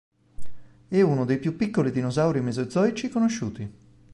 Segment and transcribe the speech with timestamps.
[0.87, 3.71] È uno dei più piccoli dinosauri mesozoici conosciuti.